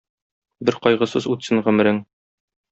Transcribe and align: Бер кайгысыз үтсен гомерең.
Бер 0.69 0.77
кайгысыз 0.87 1.29
үтсен 1.35 1.63
гомерең. 1.69 2.03